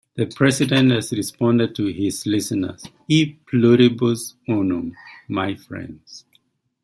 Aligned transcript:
The 0.15 0.25
President 0.25 0.89
responded 1.11 1.75
to 1.75 1.85
his 1.93 2.25
listeners, 2.25 2.87
"E 3.07 3.33
pluribus 3.45 4.33
unum", 4.49 4.95
my 5.27 5.53
friends. 5.53 6.25